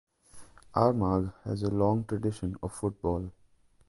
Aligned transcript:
Armagh 0.73 1.31
has 1.43 1.61
a 1.61 1.69
long 1.69 2.05
tradition 2.05 2.55
of 2.63 2.73
football. 2.73 3.31